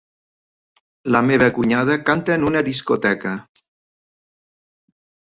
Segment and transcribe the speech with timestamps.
[1.15, 3.35] La meva cunyada canta en una discoteca.